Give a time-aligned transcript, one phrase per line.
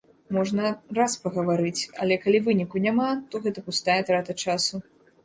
[0.35, 0.69] Можна
[0.99, 4.83] раз пагаварыць, але калі выніку няма, то гэта пустая трата часу.